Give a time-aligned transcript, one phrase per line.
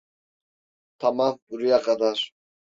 [0.97, 2.33] Tamam, buraya kadar.